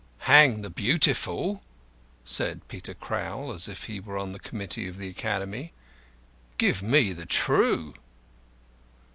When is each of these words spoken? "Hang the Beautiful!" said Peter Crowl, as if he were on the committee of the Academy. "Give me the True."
"Hang 0.25 0.63
the 0.63 0.71
Beautiful!" 0.71 1.61
said 2.25 2.67
Peter 2.67 2.95
Crowl, 2.95 3.51
as 3.51 3.67
if 3.69 3.83
he 3.83 3.99
were 3.99 4.17
on 4.17 4.31
the 4.31 4.39
committee 4.39 4.87
of 4.87 4.97
the 4.97 5.07
Academy. 5.09 5.73
"Give 6.57 6.81
me 6.81 7.13
the 7.13 7.27
True." 7.27 7.93